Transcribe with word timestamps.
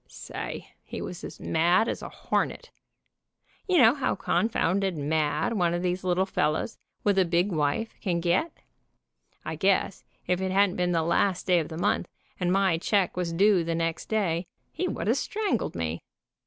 Say, 0.07 0.73
he 0.83 0.99
was 0.99 1.39
mad 1.39 1.87
as 1.87 2.01
a 2.01 2.09
hornet. 2.09 2.71
You 3.67 3.77
know 3.77 3.93
how 3.93 4.15
con 4.15 4.49
founded 4.49 4.97
mad 4.97 5.53
one 5.53 5.75
of 5.75 5.83
these 5.83 6.03
little 6.03 6.25
fellows, 6.25 6.79
with 7.03 7.19
a 7.19 7.23
big 7.23 7.51
wife, 7.51 7.93
can 8.01 8.19
get. 8.19 8.51
I 9.45 9.53
guess 9.55 10.03
if 10.25 10.41
it 10.41 10.49
hadn't 10.51 10.77
been 10.77 10.91
the 10.91 11.03
last 11.03 11.45
day 11.45 11.59
of 11.59 11.69
the 11.69 11.77
month, 11.77 12.07
and 12.39 12.51
my 12.51 12.79
check 12.79 13.15
was 13.15 13.31
due 13.31 13.63
the 13.63 13.75
next 13.75 14.09
day, 14.09 14.47
he 14.71 14.87
would 14.87 15.05
have 15.05 15.17
strangled 15.17 15.75
me. 15.75 16.01